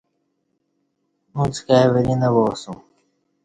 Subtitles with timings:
[1.37, 2.77] اݩڅ کائی وری نہ وا اسوم